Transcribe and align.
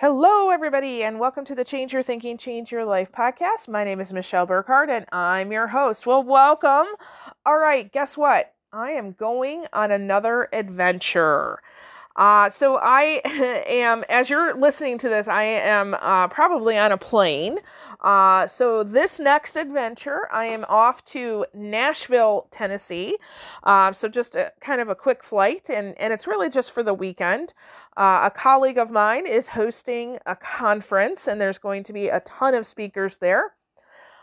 Hello, 0.00 0.50
everybody, 0.50 1.02
and 1.02 1.18
welcome 1.18 1.44
to 1.44 1.56
the 1.56 1.64
Change 1.64 1.92
Your 1.92 2.04
Thinking, 2.04 2.38
Change 2.38 2.70
Your 2.70 2.84
Life 2.84 3.10
podcast. 3.10 3.66
My 3.66 3.82
name 3.82 4.00
is 4.00 4.12
Michelle 4.12 4.46
Burkhardt, 4.46 4.88
and 4.90 5.04
I'm 5.10 5.50
your 5.50 5.66
host. 5.66 6.06
Well, 6.06 6.22
welcome. 6.22 6.86
All 7.44 7.58
right, 7.58 7.92
guess 7.92 8.16
what? 8.16 8.54
I 8.72 8.92
am 8.92 9.10
going 9.10 9.66
on 9.72 9.90
another 9.90 10.48
adventure. 10.52 11.60
Uh, 12.18 12.50
so 12.50 12.78
I 12.82 13.22
am, 13.68 14.04
as 14.08 14.28
you're 14.28 14.54
listening 14.54 14.98
to 14.98 15.08
this, 15.08 15.28
I 15.28 15.44
am 15.44 15.94
uh, 15.94 16.26
probably 16.26 16.76
on 16.76 16.90
a 16.90 16.98
plane. 16.98 17.60
Uh, 18.00 18.48
so 18.48 18.82
this 18.82 19.20
next 19.20 19.56
adventure, 19.56 20.28
I 20.32 20.46
am 20.46 20.64
off 20.68 21.04
to 21.06 21.46
Nashville, 21.54 22.48
Tennessee. 22.50 23.16
Uh, 23.62 23.92
so 23.92 24.08
just 24.08 24.34
a 24.34 24.52
kind 24.60 24.80
of 24.80 24.88
a 24.88 24.96
quick 24.96 25.22
flight, 25.22 25.70
and 25.70 25.96
and 25.98 26.12
it's 26.12 26.26
really 26.26 26.50
just 26.50 26.72
for 26.72 26.82
the 26.82 26.94
weekend. 26.94 27.54
Uh, 27.96 28.22
a 28.24 28.30
colleague 28.30 28.78
of 28.78 28.90
mine 28.90 29.26
is 29.26 29.48
hosting 29.48 30.18
a 30.26 30.34
conference, 30.34 31.28
and 31.28 31.40
there's 31.40 31.58
going 31.58 31.84
to 31.84 31.92
be 31.92 32.08
a 32.08 32.20
ton 32.20 32.54
of 32.54 32.66
speakers 32.66 33.18
there. 33.18 33.54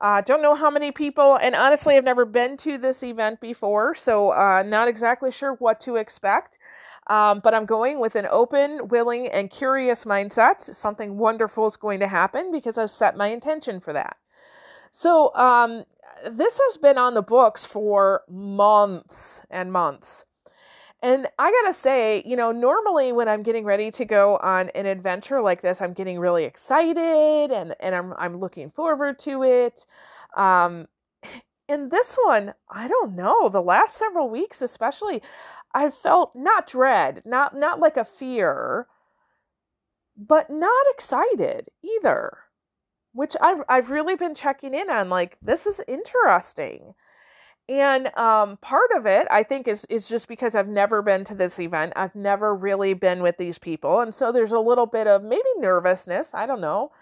Uh, 0.00 0.20
don't 0.20 0.42
know 0.42 0.54
how 0.54 0.70
many 0.70 0.92
people, 0.92 1.38
and 1.40 1.54
honestly, 1.54 1.96
I've 1.96 2.04
never 2.04 2.26
been 2.26 2.56
to 2.58 2.76
this 2.78 3.02
event 3.02 3.40
before, 3.40 3.94
so 3.94 4.30
uh, 4.30 4.62
not 4.66 4.88
exactly 4.88 5.30
sure 5.32 5.54
what 5.54 5.80
to 5.80 5.96
expect. 5.96 6.58
Um, 7.08 7.40
but 7.40 7.54
I'm 7.54 7.66
going 7.66 8.00
with 8.00 8.16
an 8.16 8.26
open, 8.30 8.88
willing, 8.88 9.28
and 9.28 9.50
curious 9.50 10.04
mindset. 10.04 10.60
Something 10.60 11.18
wonderful 11.18 11.66
is 11.66 11.76
going 11.76 12.00
to 12.00 12.08
happen 12.08 12.50
because 12.50 12.78
I've 12.78 12.90
set 12.90 13.16
my 13.16 13.28
intention 13.28 13.80
for 13.80 13.92
that. 13.92 14.16
So, 14.90 15.34
um, 15.36 15.84
this 16.30 16.58
has 16.64 16.76
been 16.78 16.98
on 16.98 17.14
the 17.14 17.22
books 17.22 17.64
for 17.64 18.22
months 18.28 19.42
and 19.50 19.72
months. 19.72 20.24
And 21.02 21.28
I 21.38 21.50
gotta 21.50 21.74
say, 21.74 22.22
you 22.26 22.36
know, 22.36 22.52
normally 22.52 23.12
when 23.12 23.28
I'm 23.28 23.42
getting 23.42 23.64
ready 23.64 23.90
to 23.92 24.04
go 24.04 24.38
on 24.38 24.70
an 24.70 24.86
adventure 24.86 25.42
like 25.42 25.60
this, 25.60 25.80
I'm 25.80 25.92
getting 25.92 26.18
really 26.18 26.44
excited 26.44 27.52
and, 27.52 27.74
and 27.80 27.94
I'm 27.94 28.14
I'm 28.14 28.40
looking 28.40 28.70
forward 28.70 29.18
to 29.20 29.42
it. 29.42 29.86
Um, 30.36 30.88
and 31.68 31.90
this 31.90 32.16
one, 32.24 32.54
I 32.70 32.88
don't 32.88 33.14
know, 33.14 33.48
the 33.48 33.60
last 33.60 33.96
several 33.96 34.30
weeks 34.30 34.62
especially, 34.62 35.22
I 35.74 35.90
felt 35.90 36.34
not 36.34 36.66
dread, 36.66 37.22
not 37.24 37.56
not 37.56 37.80
like 37.80 37.96
a 37.96 38.04
fear, 38.04 38.86
but 40.16 40.50
not 40.50 40.86
excited 40.94 41.68
either. 41.82 42.38
Which 43.12 43.36
I've 43.40 43.62
I've 43.68 43.90
really 43.90 44.16
been 44.16 44.34
checking 44.34 44.74
in 44.74 44.90
on 44.90 45.08
like 45.10 45.38
this 45.42 45.66
is 45.66 45.82
interesting. 45.88 46.94
And 47.68 48.16
um, 48.16 48.58
part 48.58 48.90
of 48.96 49.06
it, 49.06 49.26
I 49.30 49.42
think, 49.42 49.66
is 49.66 49.84
is 49.86 50.08
just 50.08 50.28
because 50.28 50.54
I've 50.54 50.68
never 50.68 51.02
been 51.02 51.24
to 51.24 51.34
this 51.34 51.58
event. 51.58 51.94
I've 51.96 52.14
never 52.14 52.54
really 52.54 52.94
been 52.94 53.22
with 53.22 53.38
these 53.38 53.58
people, 53.58 54.00
and 54.00 54.14
so 54.14 54.30
there's 54.30 54.52
a 54.52 54.60
little 54.60 54.86
bit 54.86 55.06
of 55.08 55.22
maybe 55.24 55.42
nervousness. 55.58 56.32
I 56.32 56.46
don't 56.46 56.60
know. 56.60 56.92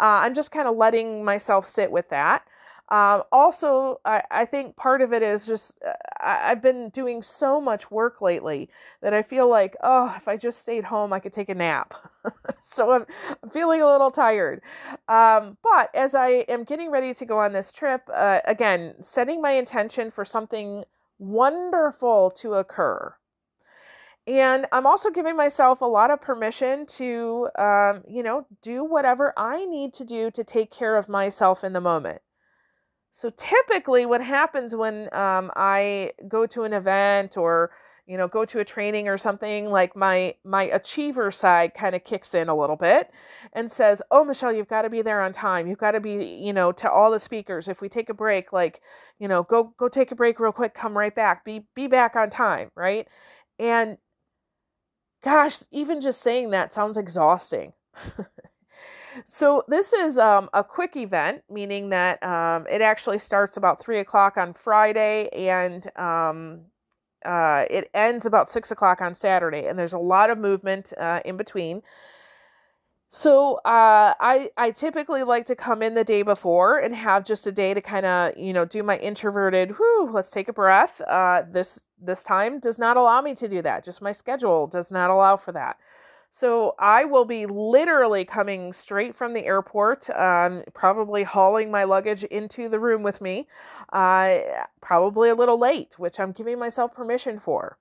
Uh, 0.00 0.24
I'm 0.24 0.34
just 0.34 0.50
kind 0.50 0.66
of 0.66 0.76
letting 0.76 1.24
myself 1.24 1.66
sit 1.66 1.90
with 1.90 2.08
that. 2.08 2.44
Um, 2.90 3.22
also, 3.32 3.98
I, 4.04 4.22
I, 4.30 4.44
think 4.44 4.76
part 4.76 5.00
of 5.00 5.14
it 5.14 5.22
is 5.22 5.46
just 5.46 5.72
uh, 5.86 5.92
I, 6.20 6.48
have 6.48 6.60
been 6.60 6.90
doing 6.90 7.22
so 7.22 7.58
much 7.58 7.90
work 7.90 8.20
lately 8.20 8.68
that 9.00 9.14
I 9.14 9.22
feel 9.22 9.48
like, 9.48 9.74
oh, 9.82 10.12
if 10.18 10.28
I 10.28 10.36
just 10.36 10.60
stayed 10.60 10.84
home, 10.84 11.10
I 11.10 11.18
could 11.18 11.32
take 11.32 11.48
a 11.48 11.54
nap. 11.54 11.94
so 12.60 12.90
I'm, 12.90 13.06
feeling 13.52 13.80
a 13.80 13.90
little 13.90 14.10
tired. 14.10 14.60
Um, 15.08 15.56
but 15.62 15.94
as 15.94 16.14
I 16.14 16.44
am 16.46 16.64
getting 16.64 16.90
ready 16.90 17.14
to 17.14 17.24
go 17.24 17.38
on 17.38 17.54
this 17.54 17.72
trip, 17.72 18.02
uh, 18.14 18.40
again, 18.44 18.96
setting 19.00 19.40
my 19.40 19.52
intention 19.52 20.10
for 20.10 20.26
something 20.26 20.84
wonderful 21.18 22.30
to 22.32 22.54
occur. 22.54 23.14
And 24.26 24.66
I'm 24.72 24.86
also 24.86 25.08
giving 25.10 25.36
myself 25.36 25.80
a 25.80 25.86
lot 25.86 26.10
of 26.10 26.20
permission 26.20 26.84
to, 26.86 27.48
um, 27.58 28.02
you 28.06 28.22
know, 28.22 28.46
do 28.60 28.84
whatever 28.84 29.32
I 29.38 29.64
need 29.64 29.94
to 29.94 30.04
do 30.04 30.30
to 30.32 30.44
take 30.44 30.70
care 30.70 30.96
of 30.98 31.08
myself 31.08 31.64
in 31.64 31.72
the 31.72 31.80
moment. 31.80 32.20
So 33.14 33.30
typically, 33.36 34.06
what 34.06 34.20
happens 34.20 34.74
when 34.74 35.04
um, 35.14 35.52
I 35.54 36.10
go 36.26 36.46
to 36.46 36.64
an 36.64 36.72
event 36.72 37.36
or 37.36 37.70
you 38.08 38.16
know 38.16 38.26
go 38.26 38.44
to 38.44 38.58
a 38.58 38.64
training 38.64 39.06
or 39.06 39.16
something 39.18 39.70
like 39.70 39.94
my 39.94 40.34
my 40.44 40.64
achiever 40.64 41.30
side 41.30 41.74
kind 41.74 41.94
of 41.94 42.02
kicks 42.02 42.34
in 42.34 42.48
a 42.48 42.56
little 42.56 42.76
bit 42.76 43.10
and 43.54 43.70
says 43.70 44.02
oh 44.10 44.24
michelle 44.24 44.52
you've 44.52 44.68
got 44.68 44.82
to 44.82 44.90
be 44.90 45.00
there 45.00 45.22
on 45.22 45.32
time. 45.32 45.68
You've 45.68 45.78
got 45.78 45.92
to 45.92 46.00
be 46.00 46.40
you 46.42 46.52
know 46.52 46.72
to 46.72 46.90
all 46.90 47.12
the 47.12 47.20
speakers. 47.20 47.68
If 47.68 47.80
we 47.80 47.88
take 47.88 48.08
a 48.08 48.14
break 48.14 48.52
like 48.52 48.80
you 49.20 49.28
know 49.28 49.44
go 49.44 49.72
go 49.78 49.88
take 49.88 50.10
a 50.10 50.16
break 50.16 50.40
real 50.40 50.50
quick. 50.52 50.74
Come 50.74 50.98
right 50.98 51.14
back. 51.14 51.44
Be 51.44 51.66
be 51.76 51.86
back 51.86 52.16
on 52.16 52.30
time 52.30 52.72
right? 52.74 53.06
And 53.60 53.96
gosh 55.22 55.60
even 55.70 56.00
just 56.00 56.20
saying 56.20 56.50
that 56.50 56.74
sounds 56.74 56.98
exhausting 56.98 57.74
So 59.26 59.64
this 59.68 59.92
is 59.92 60.18
um, 60.18 60.50
a 60.52 60.64
quick 60.64 60.96
event, 60.96 61.42
meaning 61.50 61.90
that 61.90 62.22
um, 62.22 62.66
it 62.70 62.80
actually 62.80 63.18
starts 63.18 63.56
about 63.56 63.80
three 63.80 64.00
o'clock 64.00 64.36
on 64.36 64.54
Friday 64.54 65.28
and 65.32 65.86
um, 65.96 66.60
uh, 67.24 67.64
it 67.70 67.90
ends 67.94 68.26
about 68.26 68.50
six 68.50 68.70
o'clock 68.70 69.00
on 69.00 69.14
Saturday, 69.14 69.66
and 69.66 69.78
there's 69.78 69.94
a 69.94 69.98
lot 69.98 70.30
of 70.30 70.38
movement 70.38 70.92
uh, 70.98 71.20
in 71.24 71.36
between. 71.36 71.82
So 73.10 73.56
uh, 73.64 74.12
I 74.18 74.50
I 74.56 74.72
typically 74.72 75.22
like 75.22 75.46
to 75.46 75.54
come 75.56 75.82
in 75.82 75.94
the 75.94 76.04
day 76.04 76.22
before 76.22 76.78
and 76.78 76.94
have 76.94 77.24
just 77.24 77.46
a 77.46 77.52
day 77.52 77.72
to 77.72 77.80
kind 77.80 78.04
of 78.04 78.36
you 78.36 78.52
know 78.52 78.64
do 78.64 78.82
my 78.82 78.98
introverted. 78.98 79.78
Whoo, 79.78 80.10
let's 80.12 80.30
take 80.30 80.48
a 80.48 80.52
breath. 80.52 81.00
Uh, 81.00 81.42
this 81.50 81.84
this 82.02 82.24
time 82.24 82.58
does 82.58 82.78
not 82.78 82.96
allow 82.96 83.22
me 83.22 83.34
to 83.36 83.48
do 83.48 83.62
that. 83.62 83.84
Just 83.84 84.02
my 84.02 84.12
schedule 84.12 84.66
does 84.66 84.90
not 84.90 85.10
allow 85.10 85.36
for 85.36 85.52
that. 85.52 85.76
So 86.36 86.74
I 86.80 87.04
will 87.04 87.24
be 87.24 87.46
literally 87.46 88.24
coming 88.24 88.72
straight 88.72 89.14
from 89.14 89.34
the 89.34 89.44
airport, 89.46 90.10
um, 90.10 90.64
probably 90.74 91.22
hauling 91.22 91.70
my 91.70 91.84
luggage 91.84 92.24
into 92.24 92.68
the 92.68 92.80
room 92.80 93.04
with 93.04 93.20
me, 93.20 93.46
uh, 93.92 94.38
probably 94.80 95.30
a 95.30 95.36
little 95.36 95.60
late, 95.60 95.96
which 95.96 96.18
I'm 96.18 96.32
giving 96.32 96.58
myself 96.58 96.92
permission 96.92 97.38
for. 97.38 97.78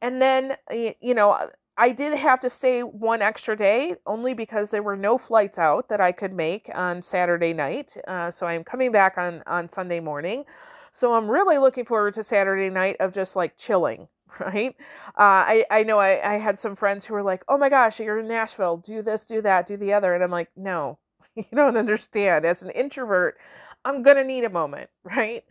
And 0.00 0.22
then, 0.22 0.56
you 0.70 1.14
know, 1.14 1.50
I 1.76 1.90
did 1.90 2.16
have 2.16 2.38
to 2.40 2.48
stay 2.48 2.82
one 2.82 3.22
extra 3.22 3.56
day 3.56 3.96
only 4.06 4.34
because 4.34 4.70
there 4.70 4.84
were 4.84 4.96
no 4.96 5.18
flights 5.18 5.58
out 5.58 5.88
that 5.88 6.00
I 6.00 6.12
could 6.12 6.32
make 6.32 6.70
on 6.72 7.02
Saturday 7.02 7.52
night. 7.52 7.96
Uh, 8.06 8.30
so 8.30 8.46
I'm 8.46 8.62
coming 8.62 8.92
back 8.92 9.18
on, 9.18 9.42
on 9.48 9.68
Sunday 9.68 9.98
morning. 9.98 10.44
So 10.92 11.14
I'm 11.14 11.28
really 11.28 11.58
looking 11.58 11.84
forward 11.84 12.14
to 12.14 12.22
Saturday 12.22 12.70
night 12.70 12.98
of 13.00 13.12
just 13.12 13.34
like 13.34 13.56
chilling 13.56 14.06
right? 14.40 14.74
Uh, 15.18 15.44
I 15.46 15.64
I 15.70 15.82
know 15.82 15.98
I 15.98 16.34
I 16.34 16.38
had 16.38 16.58
some 16.58 16.76
friends 16.76 17.04
who 17.06 17.14
were 17.14 17.22
like, 17.22 17.44
"Oh 17.48 17.58
my 17.58 17.68
gosh, 17.68 18.00
you're 18.00 18.18
in 18.18 18.28
Nashville. 18.28 18.78
Do 18.78 19.02
this, 19.02 19.24
do 19.26 19.42
that, 19.42 19.66
do 19.66 19.76
the 19.76 19.92
other," 19.92 20.14
and 20.14 20.22
I'm 20.22 20.30
like, 20.30 20.50
"No, 20.56 20.98
you 21.34 21.44
don't 21.54 21.76
understand. 21.76 22.44
As 22.44 22.62
an 22.62 22.70
introvert, 22.70 23.38
I'm 23.84 24.02
gonna 24.02 24.24
need 24.24 24.44
a 24.44 24.50
moment, 24.50 24.90
right?" 25.04 25.44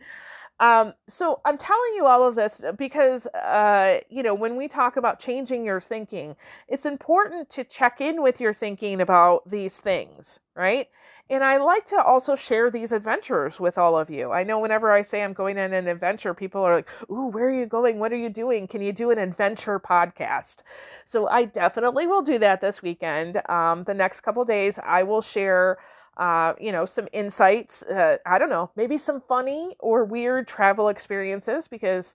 Um, 0.60 0.92
so 1.08 1.40
I'm 1.46 1.56
telling 1.56 1.94
you 1.96 2.06
all 2.06 2.26
of 2.26 2.34
this 2.34 2.62
because, 2.76 3.26
uh, 3.28 4.00
you 4.10 4.22
know, 4.22 4.34
when 4.34 4.56
we 4.56 4.68
talk 4.68 4.96
about 4.96 5.18
changing 5.18 5.64
your 5.64 5.80
thinking, 5.80 6.36
it's 6.68 6.84
important 6.84 7.48
to 7.50 7.64
check 7.64 8.00
in 8.00 8.22
with 8.22 8.40
your 8.40 8.52
thinking 8.52 9.00
about 9.00 9.48
these 9.50 9.78
things, 9.78 10.38
right? 10.54 10.88
And 11.30 11.44
I 11.44 11.58
like 11.58 11.86
to 11.86 12.02
also 12.02 12.34
share 12.34 12.72
these 12.72 12.90
adventures 12.90 13.60
with 13.60 13.78
all 13.78 13.96
of 13.96 14.10
you. 14.10 14.32
I 14.32 14.42
know 14.42 14.58
whenever 14.58 14.90
I 14.90 15.02
say 15.02 15.22
I'm 15.22 15.32
going 15.32 15.58
on 15.58 15.72
an 15.72 15.86
adventure, 15.86 16.34
people 16.34 16.60
are 16.62 16.74
like, 16.74 16.88
Ooh, 17.08 17.28
where 17.28 17.46
are 17.46 17.54
you 17.54 17.66
going? 17.66 18.00
What 18.00 18.12
are 18.12 18.16
you 18.16 18.28
doing? 18.28 18.66
Can 18.66 18.82
you 18.82 18.92
do 18.92 19.12
an 19.12 19.18
adventure 19.18 19.78
podcast? 19.78 20.56
So 21.04 21.28
I 21.28 21.44
definitely 21.44 22.08
will 22.08 22.22
do 22.22 22.40
that 22.40 22.60
this 22.60 22.82
weekend. 22.82 23.40
Um, 23.48 23.84
the 23.84 23.94
next 23.94 24.22
couple 24.22 24.44
days, 24.44 24.78
I 24.84 25.04
will 25.04 25.22
share. 25.22 25.78
Uh, 26.16 26.52
you 26.60 26.70
know, 26.70 26.84
some 26.84 27.08
insights. 27.14 27.82
Uh, 27.84 28.18
I 28.26 28.36
don't 28.38 28.50
know, 28.50 28.70
maybe 28.76 28.98
some 28.98 29.22
funny 29.26 29.74
or 29.78 30.04
weird 30.04 30.48
travel 30.48 30.88
experiences 30.90 31.66
because 31.66 32.14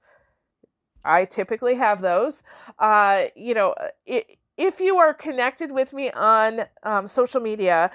I 1.03 1.25
typically 1.25 1.73
have 1.75 2.01
those. 2.01 2.43
Uh, 2.77 3.25
you 3.35 3.55
know, 3.55 3.73
it, 4.05 4.37
if 4.57 4.79
you 4.79 4.97
are 4.97 5.13
connected 5.13 5.71
with 5.71 5.91
me 5.91 6.11
on 6.11 6.65
um, 6.83 7.07
social 7.07 7.41
media, 7.41 7.89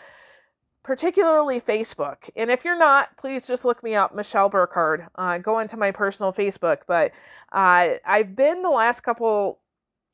particularly 0.82 1.60
Facebook. 1.60 2.16
And 2.36 2.50
if 2.50 2.64
you're 2.64 2.78
not, 2.78 3.16
please 3.16 3.46
just 3.46 3.64
look 3.64 3.82
me 3.82 3.94
up, 3.94 4.14
Michelle 4.14 4.48
Burkhardt. 4.48 5.10
Uh, 5.14 5.38
go 5.38 5.58
into 5.58 5.76
my 5.76 5.90
personal 5.90 6.32
Facebook. 6.32 6.78
But 6.86 7.12
uh, 7.52 7.98
I've 8.04 8.34
been 8.34 8.62
the 8.62 8.70
last 8.70 9.02
couple 9.02 9.58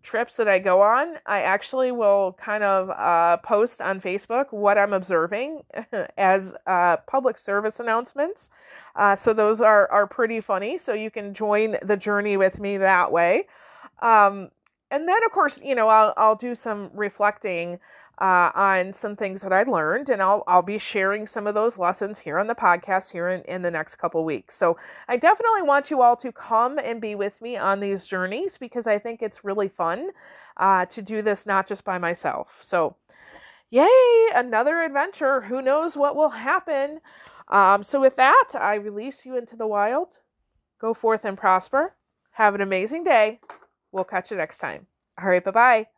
trips 0.06 0.36
that 0.36 0.48
I 0.48 0.60
go 0.60 0.80
on, 0.80 1.16
I 1.26 1.42
actually 1.42 1.90
will 1.90 2.38
kind 2.40 2.62
of 2.62 2.88
uh, 2.90 3.38
post 3.38 3.82
on 3.82 4.00
Facebook 4.00 4.46
what 4.52 4.78
I'm 4.78 4.92
observing 4.92 5.64
as 6.16 6.54
uh, 6.66 6.98
public 7.08 7.36
service 7.36 7.80
announcements. 7.80 8.48
Uh, 8.94 9.16
so 9.16 9.34
those 9.34 9.60
are, 9.60 9.90
are 9.90 10.06
pretty 10.06 10.40
funny. 10.40 10.78
So 10.78 10.94
you 10.94 11.10
can 11.10 11.34
join 11.34 11.76
the 11.82 11.96
journey 11.96 12.36
with 12.36 12.60
me 12.60 12.78
that 12.78 13.10
way. 13.10 13.48
Um, 14.00 14.50
and 14.90 15.08
then, 15.08 15.18
of 15.26 15.32
course, 15.32 15.60
you 15.62 15.74
know, 15.74 15.88
I'll, 15.88 16.14
I'll 16.16 16.36
do 16.36 16.54
some 16.54 16.90
reflecting 16.94 17.80
uh, 18.18 18.50
on 18.54 18.92
some 18.92 19.16
things 19.16 19.42
that 19.42 19.52
I 19.52 19.62
learned, 19.64 20.10
and 20.10 20.22
I'll 20.22 20.44
I'll 20.46 20.62
be 20.62 20.78
sharing 20.78 21.26
some 21.26 21.46
of 21.46 21.54
those 21.54 21.78
lessons 21.78 22.18
here 22.18 22.38
on 22.38 22.46
the 22.46 22.54
podcast 22.54 23.12
here 23.12 23.28
in, 23.28 23.42
in 23.42 23.62
the 23.62 23.70
next 23.70 23.96
couple 23.96 24.24
weeks. 24.24 24.56
So 24.56 24.76
I 25.08 25.16
definitely 25.16 25.62
want 25.62 25.90
you 25.90 26.02
all 26.02 26.16
to 26.16 26.32
come 26.32 26.78
and 26.78 27.00
be 27.00 27.14
with 27.14 27.40
me 27.40 27.56
on 27.56 27.80
these 27.80 28.06
journeys 28.06 28.56
because 28.58 28.86
I 28.86 28.98
think 28.98 29.22
it's 29.22 29.44
really 29.44 29.68
fun 29.68 30.10
uh, 30.56 30.86
to 30.86 31.02
do 31.02 31.22
this 31.22 31.46
not 31.46 31.66
just 31.66 31.84
by 31.84 31.98
myself. 31.98 32.48
So 32.60 32.96
yay, 33.70 34.28
another 34.34 34.82
adventure. 34.82 35.42
Who 35.42 35.62
knows 35.62 35.96
what 35.96 36.16
will 36.16 36.30
happen? 36.30 37.00
Um, 37.48 37.82
so, 37.82 38.00
with 38.00 38.16
that, 38.16 38.50
I 38.54 38.74
release 38.74 39.24
you 39.24 39.36
into 39.36 39.56
the 39.56 39.66
wild. 39.66 40.18
Go 40.80 40.94
forth 40.94 41.24
and 41.24 41.38
prosper. 41.38 41.94
Have 42.32 42.54
an 42.54 42.60
amazing 42.60 43.04
day. 43.04 43.40
We'll 43.92 44.04
catch 44.04 44.30
you 44.30 44.36
next 44.36 44.58
time. 44.58 44.86
All 45.20 45.28
right, 45.28 45.44
bye 45.44 45.50
bye. 45.50 45.95